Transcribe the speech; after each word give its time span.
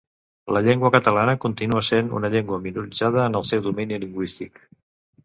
La 0.55 0.61
llengua 0.67 0.89
catalana 0.95 1.35
continua 1.43 1.83
sent 1.87 2.09
una 2.19 2.31
llengua 2.37 2.59
minoritzada 2.63 3.27
en 3.33 3.39
el 3.41 3.47
seu 3.51 3.63
domini 3.67 4.01
lingüístic 4.05 4.59